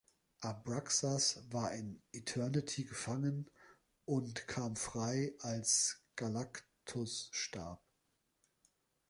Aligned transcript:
Abraxas 0.41 1.43
war 1.51 1.71
in 1.73 2.01
Eternity 2.11 2.85
gefangen 2.85 3.51
und 4.05 4.47
kam 4.47 4.75
frei, 4.75 5.35
als 5.41 6.01
Galactus 6.15 7.29
starb. 7.33 7.79